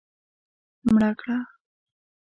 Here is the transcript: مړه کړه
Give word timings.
مړه 0.91 1.11
کړه 1.19 1.37